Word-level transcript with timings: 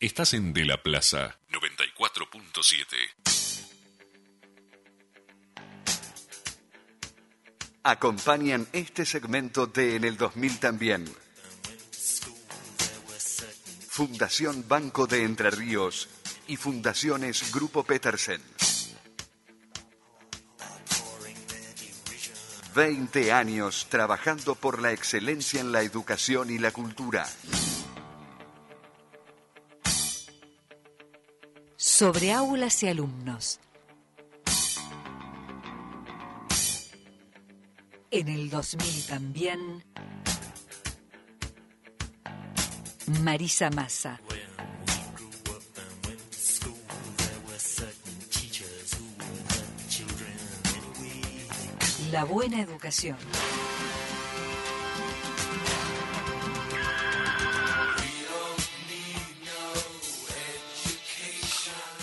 Estás 0.00 0.32
en 0.32 0.54
De 0.54 0.64
la 0.64 0.82
Plaza 0.82 1.38
94.7. 1.50 2.96
Acompañan 7.82 8.66
este 8.72 9.04
segmento 9.04 9.66
de 9.66 9.96
En 9.96 10.04
el 10.04 10.16
2000 10.16 10.58
también. 10.58 11.04
Fundación 13.90 14.64
Banco 14.66 15.06
de 15.06 15.24
Entre 15.24 15.50
Ríos 15.50 16.08
y 16.46 16.56
Fundaciones 16.56 17.52
Grupo 17.52 17.84
Petersen. 17.84 18.40
20 22.74 23.32
años 23.32 23.86
trabajando 23.90 24.54
por 24.54 24.80
la 24.80 24.92
excelencia 24.92 25.60
en 25.60 25.72
la 25.72 25.82
educación 25.82 26.48
y 26.48 26.56
la 26.56 26.70
cultura. 26.70 27.26
Sobre 32.00 32.32
aulas 32.32 32.82
y 32.82 32.88
alumnos. 32.88 33.60
En 38.10 38.28
el 38.28 38.48
2000 38.48 39.06
también. 39.06 39.84
Marisa 43.20 43.68
Massa. 43.68 44.18
La 52.10 52.24
buena 52.24 52.62
educación. 52.62 53.18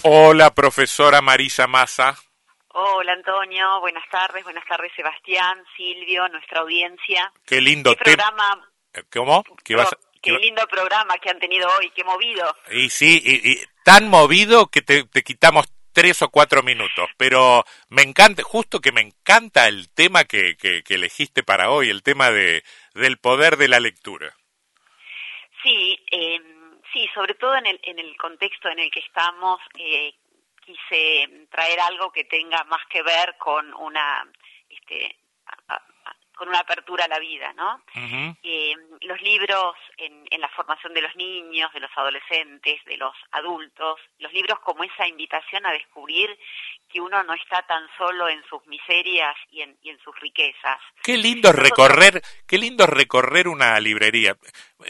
Hola, 0.10 0.54
profesora 0.56 1.22
Marisa 1.22 1.68
Massa. 1.68 2.18
Hola 2.70 3.12
Antonio, 3.12 3.82
buenas 3.82 4.08
tardes, 4.10 4.42
buenas 4.46 4.66
tardes 4.66 4.90
Sebastián, 4.96 5.62
Silvio, 5.76 6.30
nuestra 6.30 6.62
audiencia. 6.62 7.30
Qué 7.46 7.60
lindo 7.60 7.92
¿Qué 7.94 8.04
programa, 8.06 8.70
¿Cómo? 9.12 9.44
¿Qué, 9.66 9.76
vas 9.76 9.92
a- 9.92 9.98
qué 10.22 10.32
qué- 10.32 10.38
lindo 10.40 10.66
programa 10.68 11.18
que 11.18 11.30
han 11.30 11.40
tenido 11.40 11.68
hoy, 11.78 11.90
qué 11.94 12.06
movido. 12.06 12.56
Y 12.72 12.90
sí, 12.90 13.22
y, 13.22 13.52
y 13.52 13.62
tan 13.84 14.08
movido 14.10 14.68
que 14.68 14.82
te, 14.82 15.04
te 15.04 15.24
quitamos 15.24 15.66
tres 15.92 16.22
o 16.22 16.30
cuatro 16.30 16.64
minutos, 16.64 17.10
pero 17.18 17.66
me 17.90 18.04
encanta, 18.04 18.44
justo 18.44 18.80
que 18.80 18.94
me 18.94 19.02
encanta 19.02 19.68
el 19.68 19.90
tema 19.94 20.24
que, 20.24 20.56
que, 20.56 20.84
que 20.84 20.94
elegiste 20.94 21.44
para 21.44 21.70
hoy, 21.70 21.90
el 21.90 22.02
tema 22.02 22.32
de, 22.32 22.64
del 22.94 23.18
poder 23.18 23.58
de 23.58 23.68
la 23.68 23.82
lectura. 23.82 24.34
Sí, 25.64 26.00
eh, 26.12 26.40
sí, 26.98 27.08
sobre 27.14 27.36
todo 27.36 27.56
en 27.56 27.68
el, 27.68 27.80
en 27.84 28.00
el 28.00 28.18
contexto 28.18 28.70
en 28.70 28.80
el 28.80 28.90
que 28.90 29.02
estamos, 29.02 29.60
eh, 29.78 30.14
quise 30.66 31.48
traer 31.50 31.80
algo 31.80 32.12
que 32.12 32.24
tenga 32.24 32.64
más 32.66 32.82
que 32.90 33.04
ver 33.04 33.38
con 33.38 33.74
una, 33.76 34.28
este, 34.70 35.16
con 36.38 36.48
una 36.50 36.60
apertura 36.60 37.06
a 37.06 37.08
la 37.08 37.20
vida, 37.20 37.52
¿no? 37.54 37.82
Eh, 38.44 38.74
los 39.02 39.22
libros 39.22 39.76
en, 39.98 40.26
en 40.30 40.42
la 40.42 40.50
formación 40.50 40.94
de 40.94 41.02
los 41.02 41.16
niños, 41.16 41.74
de 41.74 41.80
los 41.80 41.92
adolescentes, 41.96 42.84
de 42.86 42.98
los 42.98 43.14
adultos, 43.32 44.00
los 44.20 44.32
libros 44.32 44.60
como 44.60 44.84
esa 44.84 45.08
invitación 45.08 45.66
a 45.66 45.72
descubrir 45.72 46.38
que 46.90 47.02
uno 47.02 47.22
no 47.24 47.34
está 47.34 47.62
tan 47.64 47.84
solo 47.98 48.30
en 48.30 48.42
sus 48.50 48.66
miserias 48.68 49.36
y 49.52 49.62
en, 49.62 49.78
y 49.82 49.90
en 49.90 50.00
sus 50.00 50.18
riquezas. 50.20 50.80
Qué 51.04 51.18
lindo 51.18 51.52
recorrer, 51.52 52.22
qué 52.48 52.58
lindo 52.58 52.86
recorrer 52.86 53.48
una 53.48 53.80
librería. 53.80 54.38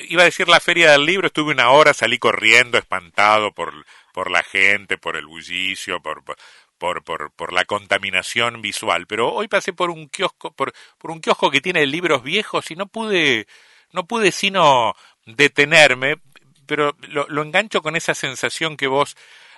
Iba 0.10 0.24
a 0.24 0.26
decir 0.26 0.48
la 0.48 0.60
feria 0.60 0.92
del 0.92 1.06
libro, 1.06 1.28
estuve 1.28 1.54
una 1.54 1.72
hora, 1.72 1.94
salí 1.94 2.20
corriendo, 2.20 2.78
espantado 2.78 3.52
por, 3.54 3.74
por 4.14 4.30
la 4.30 4.44
gente, 4.44 4.98
por 4.98 5.16
el 5.16 5.26
bullicio, 5.26 6.02
por, 6.02 6.24
por, 6.24 6.38
por, 6.78 7.04
por 7.04 7.54
la 7.54 7.66
contaminación 7.66 8.62
visual. 8.62 9.08
Pero 9.08 9.34
hoy 9.34 9.48
pasé 9.48 9.74
por 9.74 9.90
un 9.90 10.08
kiosco, 10.10 10.52
por, 10.52 10.74
por 10.98 11.12
un 11.12 11.20
kiosco 11.20 11.52
que 11.52 11.62
tiene 11.62 11.86
libros 11.86 12.24
viejos 12.24 12.72
y 12.72 12.76
no 12.76 12.88
pude, 12.88 13.48
no 13.92 14.06
pude 14.06 14.32
sino 14.32 14.96
detenerme, 15.26 16.18
pero 16.66 16.96
lo, 17.10 17.28
lo 17.30 17.44
engancho 17.44 17.82
con 17.82 17.96
esa 17.96 18.14
sensación 18.14 18.78
que 18.78 18.88
vos 18.88 19.16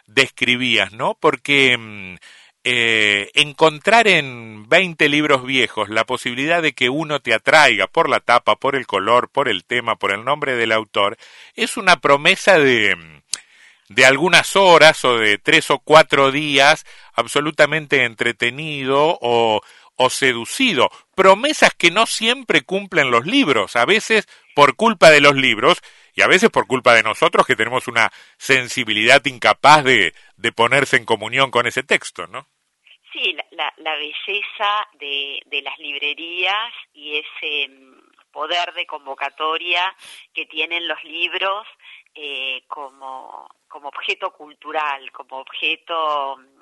describías, 0.08 0.92
¿no? 0.94 1.18
Porque 1.20 1.78
mm, 1.78 2.16
eh, 2.66 3.32
encontrar 3.36 4.08
en 4.08 4.68
20 4.68 5.08
libros 5.08 5.46
viejos 5.46 5.90
la 5.90 6.06
posibilidad 6.06 6.62
de 6.62 6.74
que 6.74 6.90
uno 6.90 7.22
te 7.22 7.34
atraiga 7.34 7.88
por 7.88 8.10
la 8.10 8.20
tapa, 8.20 8.58
por 8.58 8.76
el 8.76 8.86
color, 8.86 9.30
por 9.30 9.48
el 9.48 9.64
tema, 9.64 9.96
por 9.96 10.12
el 10.12 10.26
nombre 10.26 10.56
del 10.56 10.74
autor, 10.74 11.18
es 11.56 11.78
una 11.78 11.98
promesa 12.02 12.60
de, 12.60 12.96
mm, 12.96 13.19
de 13.90 14.06
algunas 14.06 14.56
horas 14.56 15.04
o 15.04 15.18
de 15.18 15.38
tres 15.38 15.70
o 15.72 15.80
cuatro 15.80 16.32
días 16.32 16.86
absolutamente 17.14 18.06
entretenido 18.06 19.18
o, 19.22 19.62
o 19.96 20.10
seducido. 20.10 20.90
Promesas 21.16 21.74
que 21.74 21.92
no 21.92 22.06
siempre 22.06 22.62
cumplen 22.62 23.12
los 23.12 23.26
libros, 23.26 23.76
a 23.76 23.86
veces 23.86 24.28
por 24.56 24.76
culpa 24.76 25.10
de 25.10 25.22
los 25.22 25.36
libros 25.36 25.82
y 26.16 26.22
a 26.22 26.28
veces 26.28 26.50
por 26.50 26.68
culpa 26.68 26.94
de 26.94 27.04
nosotros 27.04 27.46
que 27.46 27.56
tenemos 27.56 27.88
una 27.88 28.12
sensibilidad 28.38 29.26
incapaz 29.26 29.84
de, 29.84 30.14
de 30.38 30.52
ponerse 30.52 30.98
en 30.98 31.06
comunión 31.06 31.52
con 31.52 31.68
ese 31.68 31.84
texto, 31.84 32.28
¿no? 32.28 32.48
Sí, 33.12 33.34
la, 33.34 33.46
la, 33.52 33.74
la 33.78 33.96
belleza 33.96 34.88
de, 35.00 35.42
de 35.48 35.62
las 35.64 35.78
librerías 35.80 36.74
y 36.94 37.18
ese 37.18 37.68
mm, 37.70 38.32
poder 38.32 38.74
de 38.74 38.86
convocatoria 38.86 39.96
que 40.34 40.46
tienen 40.46 40.88
los 40.88 41.04
libros 41.04 41.66
eh, 42.16 42.64
como, 42.68 43.50
como 43.70 43.88
objeto 43.88 44.32
cultural, 44.32 45.12
como 45.12 45.38
objeto 45.38 46.38
mm, 46.38 46.60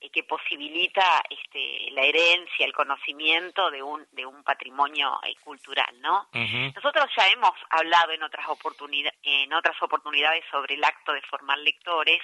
eh, 0.00 0.10
que 0.10 0.24
posibilita 0.24 1.22
este, 1.30 1.90
la 1.92 2.02
herencia, 2.02 2.66
el 2.66 2.72
conocimiento 2.72 3.70
de 3.70 3.82
un, 3.82 4.06
de 4.12 4.26
un 4.26 4.42
patrimonio 4.42 5.20
eh, 5.22 5.34
cultural, 5.42 5.98
¿no? 6.00 6.28
Nosotros 6.74 7.06
ya 7.16 7.28
hemos 7.28 7.52
hablado 7.70 8.12
en 8.12 8.22
otras, 8.22 8.46
oportunidad, 8.48 9.12
en 9.22 9.52
otras 9.54 9.80
oportunidades 9.82 10.44
sobre 10.50 10.74
el 10.74 10.84
acto 10.84 11.12
de 11.12 11.22
formar 11.22 11.58
lectores 11.58 12.20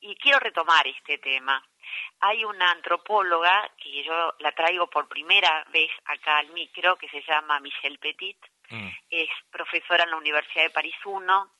y 0.00 0.14
quiero 0.16 0.38
retomar 0.38 0.86
este 0.86 1.18
tema. 1.18 1.60
Hay 2.20 2.44
una 2.44 2.70
antropóloga 2.70 3.70
que 3.82 4.04
yo 4.04 4.34
la 4.40 4.52
traigo 4.52 4.88
por 4.88 5.08
primera 5.08 5.64
vez 5.72 5.90
acá 6.04 6.38
al 6.38 6.50
micro, 6.50 6.96
que 6.96 7.08
se 7.08 7.22
llama 7.22 7.60
Michelle 7.60 7.98
Petit, 7.98 8.38
es 9.08 9.28
profesora 9.50 10.04
en 10.04 10.10
la 10.10 10.16
Universidad 10.16 10.64
de 10.64 10.70
París 10.70 10.94
I, 11.04 11.55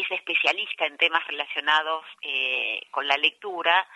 es 0.00 0.10
especialista 0.10 0.86
en 0.86 0.96
temas 0.98 1.26
relacionados 1.26 2.04
eh, 2.22 2.80
con 2.90 3.06
la 3.06 3.16
lectura 3.16 3.86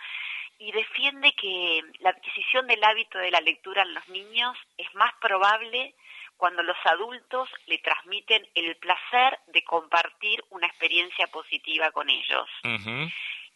y 0.57 0.71
defiende 0.71 1.33
que 1.33 1.81
la 1.99 2.09
adquisición 2.11 2.67
del 2.67 2.83
hábito 2.83 3.17
de 3.17 3.31
la 3.31 3.41
lectura 3.41 3.83
en 3.83 3.93
los 3.93 4.07
niños 4.09 4.57
es 4.77 4.93
más 4.95 5.13
probable 5.21 5.95
cuando 6.37 6.63
los 6.63 6.77
adultos 6.85 7.49
le 7.65 7.77
transmiten 7.79 8.47
el 8.55 8.75
placer 8.77 9.39
de 9.47 9.63
compartir 9.63 10.43
una 10.49 10.67
experiencia 10.67 11.27
positiva 11.27 11.91
con 11.91 12.09
ellos. 12.09 12.47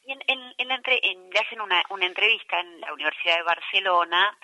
Y 0.06 0.12
en, 0.12 0.20
en- 0.28 0.54
en 0.58 0.68
la 0.68 0.76
entre- 0.76 1.00
en- 1.02 1.30
le 1.30 1.40
hacen 1.40 1.62
una, 1.62 1.82
una 1.90 2.06
entrevista 2.06 2.60
en 2.60 2.82
la 2.82 2.94
Universidad 2.94 3.38
de 3.38 3.44
Barcelona 3.44 4.38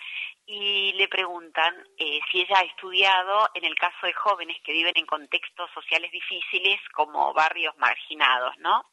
y 0.51 0.93
le 0.93 1.07
preguntan 1.07 1.75
eh, 1.95 2.19
si 2.31 2.41
ella 2.41 2.57
ha 2.57 2.63
estudiado 2.63 3.51
en 3.53 3.65
el 3.65 3.75
caso 3.75 4.07
de 4.07 4.13
jóvenes 4.13 4.57
que 4.63 4.73
viven 4.73 4.93
en 4.95 5.05
contextos 5.05 5.69
sociales 5.75 6.11
difíciles 6.11 6.79
como 6.95 7.31
barrios 7.35 7.77
marginados, 7.77 8.57
¿no? 8.57 8.89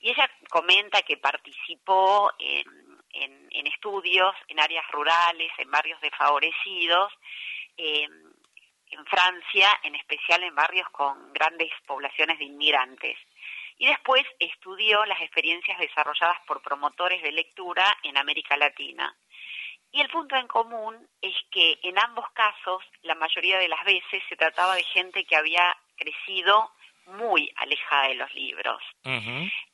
Y 0.00 0.10
ella 0.10 0.28
comenta 0.50 1.02
que 1.02 1.16
participó 1.16 2.32
en, 2.40 2.66
estudios 3.68 4.34
en 4.48 4.58
áreas 4.58 4.84
rurales, 4.90 5.52
en 5.58 5.70
barrios 5.70 6.00
desfavorecidos, 6.00 7.12
eh, 7.76 8.08
en 8.90 9.06
Francia, 9.06 9.68
en 9.84 9.94
especial 9.94 10.42
en 10.42 10.54
barrios 10.56 10.88
con 10.90 11.32
grandes 11.32 11.70
poblaciones 11.86 12.40
de 12.40 12.46
inmigrantes. 12.46 13.16
Y 13.76 13.86
después 13.86 14.24
estudió 14.40 15.04
las 15.04 15.20
experiencias 15.20 15.78
desarrolladas 15.78 16.40
por 16.44 16.60
promotores 16.60 17.22
de 17.22 17.30
lectura 17.30 17.84
en 18.02 18.16
América 18.16 18.56
Latina. 18.56 19.16
Y 19.90 20.00
el 20.00 20.08
punto 20.10 20.36
en 20.36 20.46
común 20.48 21.08
es 21.20 21.34
que 21.50 21.78
en 21.82 21.98
ambos 21.98 22.30
casos, 22.32 22.82
la 23.02 23.14
mayoría 23.14 23.58
de 23.58 23.68
las 23.68 23.82
veces, 23.84 24.22
se 24.28 24.36
trataba 24.36 24.74
de 24.74 24.84
gente 24.84 25.24
que 25.24 25.36
había 25.36 25.76
crecido 25.96 26.70
muy 27.06 27.50
alejada 27.56 28.08
de 28.08 28.14
los 28.16 28.32
libros. 28.34 28.82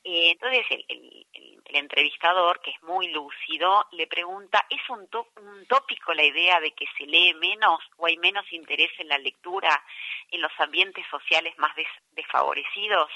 Eh, 0.05 0.31
entonces 0.31 0.65
el, 0.69 0.85
el- 0.87 1.27
el- 1.33 1.61
el 1.65 1.75
entrevistador, 1.75 2.61
que 2.61 2.71
es 2.71 2.81
muy 2.83 3.09
lúcido, 3.09 3.85
le 3.91 4.07
pregunta, 4.07 4.65
¿es 4.69 4.79
un, 4.89 5.09
un 5.41 5.65
tópico 5.67 6.13
la 6.13 6.23
idea 6.23 6.61
de 6.61 6.71
que 6.71 6.85
se 6.97 7.05
lee 7.05 7.33
menos 7.33 7.79
o 7.97 8.05
hay 8.05 8.15
menos 8.17 8.45
interés 8.53 8.91
en 8.99 9.09
la 9.09 9.17
lectura 9.17 9.83
en 10.31 10.39
los 10.41 10.51
ambientes 10.59 11.05
sociales 11.11 11.57
más 11.57 11.75
des- 11.75 11.87
desfavorecidos? 12.11 13.11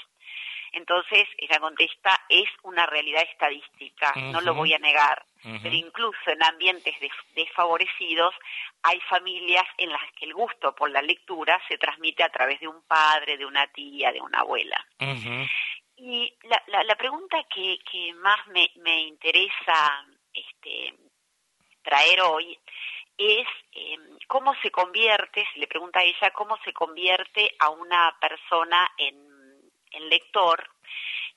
Entonces 0.72 1.28
ella 1.38 1.58
contesta, 1.58 2.20
es 2.28 2.48
una 2.62 2.86
realidad 2.86 3.22
estadística, 3.30 4.12
no 4.32 4.40
lo 4.40 4.54
voy 4.54 4.72
a 4.74 4.78
negar, 4.78 5.24
pero 5.62 5.74
incluso 5.74 6.30
en 6.30 6.42
ambientes 6.42 6.98
des- 7.00 7.10
desfavorecidos 7.34 8.34
hay 8.82 9.00
familias 9.08 9.64
en 9.78 9.90
las 9.90 10.02
que 10.12 10.26
el 10.26 10.34
gusto 10.34 10.74
por 10.74 10.90
la 10.90 11.02
lectura 11.02 11.60
se 11.68 11.78
transmite 11.78 12.22
a 12.22 12.28
través 12.30 12.60
de 12.60 12.68
un 12.68 12.82
padre, 12.82 13.36
de 13.36 13.46
una 13.46 13.66
tía, 13.68 14.12
de 14.12 14.20
una 14.20 14.40
abuela. 14.40 14.84
Y 15.96 16.32
la, 16.44 16.62
la, 16.68 16.84
la 16.84 16.94
pregunta 16.96 17.42
que, 17.54 17.78
que 17.90 18.12
más 18.14 18.46
me, 18.48 18.70
me 18.76 19.00
interesa 19.02 20.06
este, 20.32 20.94
traer 21.82 22.20
hoy 22.22 22.58
es 23.18 23.46
eh, 23.72 23.98
cómo 24.26 24.54
se 24.62 24.70
convierte, 24.70 25.46
se 25.52 25.58
le 25.58 25.66
pregunta 25.66 26.00
a 26.00 26.04
ella, 26.04 26.30
cómo 26.30 26.56
se 26.64 26.72
convierte 26.72 27.54
a 27.58 27.68
una 27.70 28.16
persona 28.20 28.90
en, 28.96 29.29
en 29.92 30.08
lector. 30.08 30.68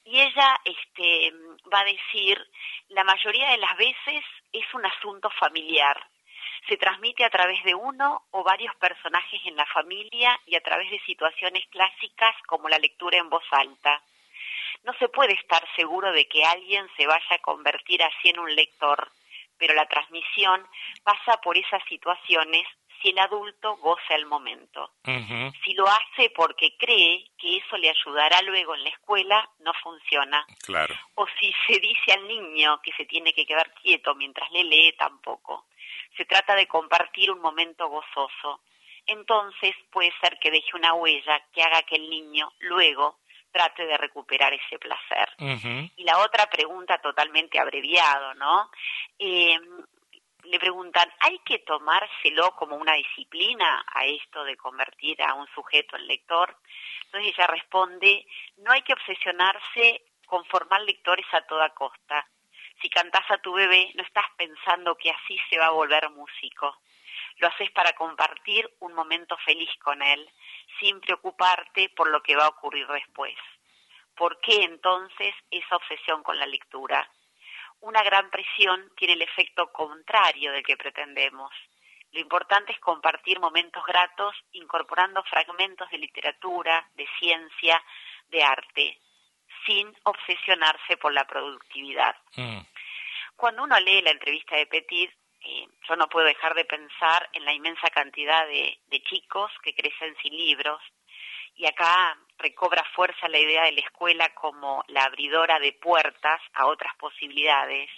Y 0.05 0.19
ella 0.19 0.59
este, 0.65 1.33
va 1.73 1.79
a 1.79 1.85
decir, 1.85 2.45
la 2.89 3.03
mayoría 3.03 3.51
de 3.51 3.57
las 3.57 3.77
veces 3.77 4.23
es 4.51 4.65
un 4.73 4.85
asunto 4.85 5.29
familiar. 5.31 5.97
Se 6.67 6.77
transmite 6.77 7.23
a 7.25 7.29
través 7.29 7.63
de 7.63 7.75
uno 7.75 8.23
o 8.31 8.43
varios 8.43 8.75
personajes 8.75 9.41
en 9.45 9.55
la 9.55 9.65
familia 9.67 10.39
y 10.45 10.55
a 10.55 10.61
través 10.61 10.89
de 10.91 10.99
situaciones 11.01 11.65
clásicas 11.67 12.35
como 12.47 12.69
la 12.69 12.79
lectura 12.79 13.17
en 13.17 13.29
voz 13.29 13.43
alta. 13.51 14.01
No 14.83 14.93
se 14.99 15.09
puede 15.09 15.33
estar 15.33 15.63
seguro 15.75 16.11
de 16.11 16.27
que 16.27 16.43
alguien 16.43 16.87
se 16.97 17.07
vaya 17.07 17.35
a 17.35 17.39
convertir 17.39 18.03
así 18.03 18.29
en 18.29 18.39
un 18.39 18.53
lector 18.55 19.09
pero 19.63 19.75
la 19.75 19.85
transmisión 19.85 20.67
pasa 21.03 21.39
por 21.41 21.57
esas 21.57 21.81
situaciones 21.87 22.67
si 23.03 23.09
el 23.09 23.19
adulto 23.19 23.75
goza 23.75 24.15
el 24.15 24.25
momento. 24.25 24.93
Si 25.63 25.73
lo 25.73 25.85
hace 25.87 26.29
porque 26.35 26.75
cree 26.77 27.29
que 27.37 27.57
eso 27.57 27.77
le 27.77 27.89
ayudará 27.89 28.41
luego 28.41 28.73
en 28.73 28.83
la 28.83 28.89
escuela, 28.89 29.49
no 29.59 29.73
funciona. 29.83 30.45
Claro. 30.65 30.95
O 31.15 31.27
si 31.39 31.53
se 31.67 31.79
dice 31.79 32.13
al 32.13 32.27
niño 32.27 32.81
que 32.81 32.93
se 32.93 33.05
tiene 33.05 33.33
que 33.33 33.45
quedar 33.45 33.73
quieto 33.73 34.15
mientras 34.15 34.49
le 34.51 34.63
lee, 34.63 34.95
tampoco. 34.97 35.65
Se 36.15 36.25
trata 36.25 36.55
de 36.55 36.67
compartir 36.67 37.29
un 37.29 37.41
momento 37.41 37.87
gozoso. 37.89 38.61
Entonces 39.05 39.75
puede 39.91 40.13
ser 40.21 40.39
que 40.39 40.49
deje 40.49 40.75
una 40.75 40.93
huella 40.93 41.43
que 41.53 41.61
haga 41.61 41.81
que 41.83 41.97
el 41.97 42.09
niño 42.09 42.53
luego 42.59 43.19
trate 43.51 43.85
de 43.85 43.97
recuperar 43.97 44.53
ese 44.53 44.79
placer. 44.79 45.29
Y 45.95 46.03
la 46.03 46.19
otra 46.19 46.49
pregunta 46.49 46.97
totalmente 46.97 47.59
abreviado, 47.59 48.33
¿no? 48.33 48.71
Eh, 49.19 49.59
le 50.43 50.59
preguntan, 50.59 51.11
¿hay 51.19 51.39
que 51.39 51.59
tomárselo 51.59 52.55
como 52.55 52.75
una 52.75 52.93
disciplina 52.93 53.85
a 53.87 54.05
esto 54.05 54.43
de 54.43 54.57
convertir 54.57 55.21
a 55.21 55.33
un 55.33 55.47
sujeto 55.53 55.95
en 55.95 56.07
lector? 56.07 56.57
Entonces 57.05 57.33
ella 57.33 57.47
responde, 57.47 58.25
no 58.57 58.71
hay 58.71 58.81
que 58.81 58.93
obsesionarse 58.93 60.03
con 60.25 60.45
formar 60.45 60.81
lectores 60.81 61.25
a 61.31 61.41
toda 61.41 61.69
costa. 61.69 62.27
Si 62.81 62.89
cantás 62.89 63.29
a 63.29 63.37
tu 63.37 63.53
bebé, 63.53 63.91
no 63.95 64.03
estás 64.03 64.25
pensando 64.37 64.95
que 64.95 65.11
así 65.11 65.39
se 65.49 65.57
va 65.57 65.67
a 65.67 65.71
volver 65.71 66.09
músico. 66.09 66.81
Lo 67.37 67.47
haces 67.47 67.71
para 67.71 67.93
compartir 67.93 68.69
un 68.79 68.93
momento 68.93 69.37
feliz 69.37 69.69
con 69.81 70.01
él, 70.01 70.29
sin 70.79 70.99
preocuparte 70.99 71.89
por 71.89 72.09
lo 72.09 72.21
que 72.21 72.35
va 72.35 72.45
a 72.45 72.49
ocurrir 72.49 72.87
después. 72.87 73.35
¿Por 74.15 74.39
qué 74.41 74.63
entonces 74.63 75.33
esa 75.49 75.75
obsesión 75.75 76.21
con 76.23 76.37
la 76.37 76.45
lectura? 76.45 77.09
Una 77.83 78.01
gran 78.01 78.29
presión 78.29 78.91
tiene 78.95 79.13
el 79.13 79.21
efecto 79.21 79.69
contrario 79.73 80.53
del 80.53 80.63
que 80.63 80.77
pretendemos. 80.77 81.51
Lo 82.13 82.21
importante 82.21 82.71
es 82.71 82.79
compartir 82.79 83.41
momentos 83.41 83.83
gratos 83.85 84.33
incorporando 84.53 85.21
fragmentos 85.23 85.89
de 85.89 85.97
literatura, 85.97 86.89
de 86.95 87.05
ciencia, 87.19 87.83
de 88.29 88.41
arte, 88.41 88.99
sin 89.65 89.93
obsesionarse 90.03 90.95
por 90.95 91.11
la 91.11 91.27
productividad. 91.27 92.15
Mm. 92.37 92.61
Cuando 93.35 93.63
uno 93.63 93.77
lee 93.81 94.01
la 94.01 94.11
entrevista 94.11 94.55
de 94.55 94.67
Petit, 94.67 95.11
eh, 95.41 95.67
yo 95.89 95.97
no 95.97 96.07
puedo 96.07 96.25
dejar 96.25 96.53
de 96.53 96.63
pensar 96.63 97.29
en 97.33 97.43
la 97.43 97.51
inmensa 97.51 97.89
cantidad 97.89 98.47
de, 98.47 98.79
chicos 99.09 99.51
que 99.61 99.75
crecen 99.75 100.15
sin 100.21 100.37
libros, 100.37 100.81
y 101.55 101.65
acá 101.65 102.17
recobra 102.43 102.83
fuerza 102.93 103.27
la 103.29 103.39
idea 103.39 103.63
de 103.63 103.71
la 103.71 103.81
escuela 103.81 104.33
como 104.35 104.83
la 104.89 105.05
abridora 105.05 105.59
de 105.59 105.71
puertas 105.73 106.41
a 106.53 106.67
otras 106.67 106.93
posibilidades. 106.97 107.89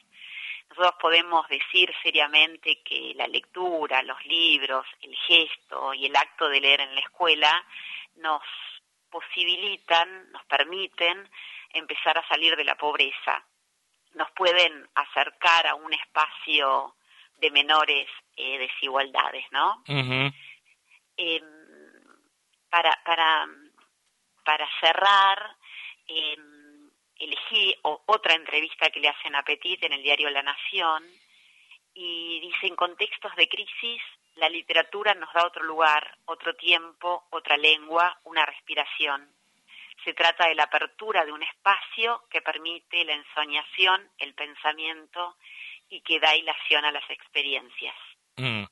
Nosotros 0.69 0.95
podemos 1.01 1.47
decir 1.49 1.93
seriamente 2.01 2.81
que 2.83 3.13
la 3.15 3.27
lectura, 3.27 4.03
los 4.03 4.23
libros, 4.25 4.85
el 5.01 5.15
gesto 5.15 5.93
y 5.93 6.05
el 6.05 6.15
acto 6.15 6.47
de 6.47 6.61
leer 6.61 6.81
en 6.81 6.93
la 6.93 7.01
escuela 7.01 7.65
nos 8.17 8.41
posibilitan, 9.09 10.31
nos 10.31 10.45
permiten 10.45 11.29
empezar 11.73 12.17
a 12.17 12.27
salir 12.27 12.55
de 12.55 12.63
la 12.63 12.75
pobreza, 12.75 13.43
nos 14.13 14.29
pueden 14.31 14.87
acercar 14.95 15.67
a 15.67 15.75
un 15.75 15.93
espacio 15.93 16.95
de 17.37 17.51
menores 17.51 18.07
eh, 18.37 18.57
desigualdades, 18.57 19.45
¿no? 19.51 19.83
eh, 21.17 21.41
para, 22.69 22.97
para, 23.05 23.47
para 24.45 24.67
cerrar, 24.79 25.57
eh, 26.07 26.37
elegí 27.17 27.75
otra 27.81 28.35
entrevista 28.35 28.89
que 28.89 28.99
le 28.99 29.09
hacen 29.09 29.35
a 29.35 29.43
Petit 29.43 29.83
en 29.83 29.93
el 29.93 30.03
diario 30.03 30.29
La 30.29 30.43
Nación 30.43 31.03
y 31.93 32.39
dice, 32.41 32.67
en 32.67 32.75
contextos 32.75 33.35
de 33.35 33.47
crisis, 33.47 34.01
la 34.35 34.49
literatura 34.49 35.13
nos 35.13 35.33
da 35.33 35.45
otro 35.45 35.63
lugar, 35.63 36.17
otro 36.25 36.55
tiempo, 36.55 37.25
otra 37.31 37.57
lengua, 37.57 38.19
una 38.23 38.45
respiración. 38.45 39.29
Se 40.03 40.13
trata 40.13 40.47
de 40.47 40.55
la 40.55 40.63
apertura 40.63 41.25
de 41.25 41.31
un 41.31 41.41
espacio 41.41 42.23
que 42.29 42.41
permite 42.41 43.05
la 43.05 43.13
ensoñación, 43.13 44.09
el 44.17 44.33
pensamiento 44.33 45.37
y 45.89 46.01
que 46.01 46.19
da 46.19 46.35
ilación 46.35 46.83
a 46.83 46.91
las 46.91 47.09
experiencias. 47.09 47.95
Mm. 48.35 48.65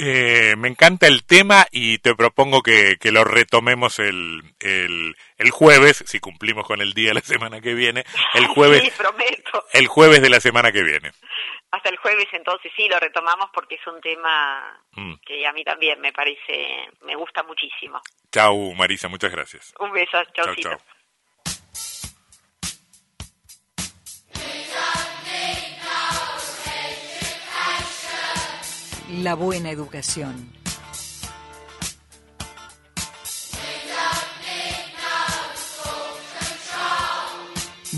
Eh, 0.00 0.54
me 0.56 0.68
encanta 0.68 1.08
el 1.08 1.24
tema 1.24 1.66
y 1.72 1.98
te 1.98 2.14
propongo 2.14 2.62
que, 2.62 2.98
que 3.00 3.10
lo 3.10 3.24
retomemos 3.24 3.98
el, 3.98 4.42
el, 4.60 5.16
el, 5.38 5.50
jueves, 5.50 6.04
si 6.06 6.20
cumplimos 6.20 6.66
con 6.66 6.80
el 6.80 6.92
día 6.92 7.08
de 7.08 7.14
la 7.14 7.20
semana 7.20 7.60
que 7.60 7.74
viene, 7.74 8.04
el 8.34 8.46
jueves, 8.54 8.82
sí, 8.82 8.92
prometo. 8.96 9.64
el 9.72 9.88
jueves 9.88 10.22
de 10.22 10.30
la 10.30 10.38
semana 10.38 10.70
que 10.70 10.84
viene. 10.84 11.10
Hasta 11.72 11.90
el 11.90 11.96
jueves 11.96 12.28
entonces 12.32 12.70
sí 12.76 12.88
lo 12.88 12.98
retomamos 13.00 13.50
porque 13.52 13.74
es 13.74 13.86
un 13.88 14.00
tema 14.00 14.80
mm. 14.92 15.14
que 15.26 15.44
a 15.44 15.52
mí 15.52 15.64
también 15.64 16.00
me 16.00 16.12
parece, 16.12 16.88
me 17.02 17.16
gusta 17.16 17.42
muchísimo. 17.42 18.00
Chau 18.30 18.74
Marisa, 18.74 19.08
muchas 19.08 19.32
gracias. 19.32 19.74
Un 19.80 19.90
beso, 19.90 20.22
chau. 20.32 20.54
chau. 20.54 20.78
La 29.10 29.34
buena 29.34 29.70
educación. 29.70 30.50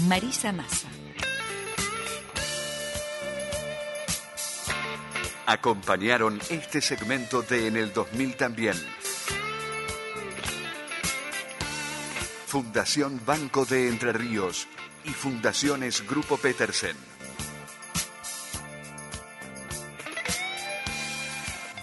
Marisa 0.07 0.53
Massa. 0.53 0.87
Acompañaron 5.47 6.39
este 6.49 6.81
segmento 6.81 7.43
de 7.43 7.67
En 7.67 7.77
el 7.77 7.93
2000 7.93 8.37
también. 8.37 8.77
Fundación 12.47 13.21
Banco 13.27 13.65
de 13.65 13.89
Entre 13.89 14.13
Ríos 14.13 14.69
y 15.05 15.11
Fundaciones 15.11 16.07
Grupo 16.09 16.37
Petersen. 16.37 16.97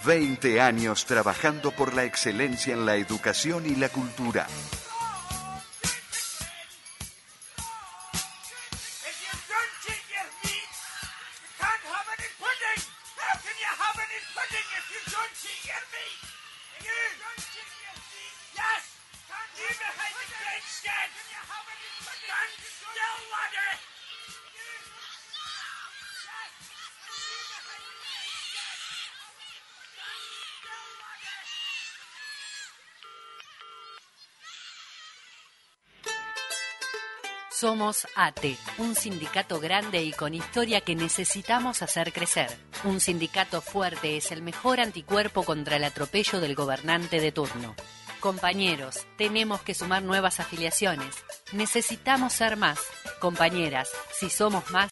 20 0.08 0.62
años 0.62 1.04
trabajando 1.04 1.70
por 1.70 1.92
la 1.92 2.04
excelencia 2.04 2.72
en 2.72 2.86
la 2.86 2.96
educación 2.96 3.66
y 3.66 3.76
la 3.76 3.90
cultura. 3.90 4.46
Somos 37.60 38.06
ATE, 38.14 38.56
un 38.78 38.94
sindicato 38.94 39.58
grande 39.58 40.04
y 40.04 40.12
con 40.12 40.32
historia 40.32 40.80
que 40.80 40.94
necesitamos 40.94 41.82
hacer 41.82 42.12
crecer. 42.12 42.56
Un 42.84 43.00
sindicato 43.00 43.60
fuerte 43.60 44.16
es 44.16 44.30
el 44.30 44.42
mejor 44.42 44.78
anticuerpo 44.78 45.42
contra 45.42 45.74
el 45.74 45.82
atropello 45.82 46.38
del 46.38 46.54
gobernante 46.54 47.18
de 47.18 47.32
turno. 47.32 47.74
Compañeros, 48.20 49.08
tenemos 49.16 49.60
que 49.62 49.74
sumar 49.74 50.04
nuevas 50.04 50.38
afiliaciones. 50.38 51.16
Necesitamos 51.52 52.32
ser 52.32 52.56
más. 52.56 52.78
Compañeras, 53.18 53.90
si 54.16 54.30
somos 54.30 54.70
más, 54.70 54.86